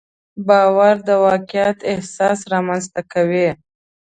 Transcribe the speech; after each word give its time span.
باور 0.47 0.95
د 1.07 1.09
واقعیت 1.25 1.77
احساس 1.91 2.39
رامنځته 2.51 3.01
کوي. 3.13 3.49